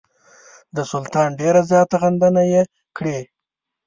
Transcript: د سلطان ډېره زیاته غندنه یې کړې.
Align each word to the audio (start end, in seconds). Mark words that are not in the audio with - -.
د 0.75 0.77
سلطان 0.91 1.29
ډېره 1.39 1.61
زیاته 1.69 1.95
غندنه 2.03 2.41
یې 2.51 2.61
کړې. 2.97 3.19